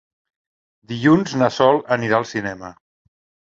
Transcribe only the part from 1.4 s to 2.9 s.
na Sol anirà al cinema.